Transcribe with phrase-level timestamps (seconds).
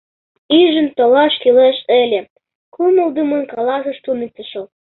[0.61, 2.19] —Ӱжын толаш кӱлеш ыле,—
[2.73, 4.61] кумылдымын каласыш туныктышо.